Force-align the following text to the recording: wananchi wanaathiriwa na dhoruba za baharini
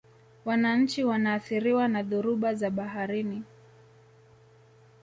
wananchi 0.45 1.03
wanaathiriwa 1.03 1.87
na 1.87 2.03
dhoruba 2.03 2.53
za 2.53 2.69
baharini 2.69 3.43